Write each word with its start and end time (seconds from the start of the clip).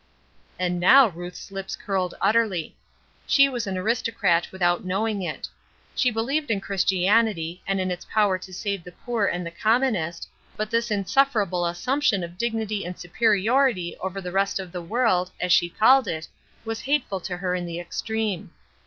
And 0.57 0.79
now 0.79 1.09
Ruth's 1.09 1.51
lips 1.51 1.75
curled 1.75 2.15
utterly. 2.19 2.75
She 3.27 3.47
was 3.47 3.67
an 3.67 3.77
aristocrat 3.77 4.51
without 4.51 4.83
knowing 4.83 5.21
it. 5.21 5.47
She 5.93 6.09
believed 6.09 6.49
in 6.49 6.59
Christianity, 6.59 7.61
and 7.67 7.79
in 7.79 7.91
its 7.91 8.07
power 8.11 8.39
to 8.39 8.51
save 8.51 8.83
the 8.83 8.93
poor 8.93 9.25
and 9.27 9.45
the 9.45 9.51
commonest, 9.51 10.27
but 10.57 10.71
this 10.71 10.89
insufferable 10.89 11.67
assumption 11.67 12.23
of 12.23 12.39
dignity 12.39 12.83
and 12.83 12.97
superiority 12.97 13.95
over 13.99 14.21
the 14.21 14.31
rest 14.31 14.59
of 14.59 14.71
the 14.71 14.81
world, 14.81 15.29
as 15.39 15.51
she 15.51 15.69
called 15.69 16.07
it, 16.07 16.27
was 16.65 16.81
hateful 16.81 17.19
to 17.19 17.37
her 17.37 17.53
in 17.53 17.67
the 17.67 17.79
extreme. 17.79 18.49